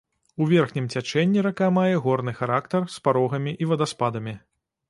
У 0.43 0.45
верхнім 0.53 0.87
цячэнні 0.95 1.43
рака 1.47 1.69
мае 1.77 1.93
горны 2.07 2.35
характар, 2.41 2.91
з 2.95 3.07
парогамі 3.09 3.57
і 3.67 3.73
вадаспадамі. 3.75 4.39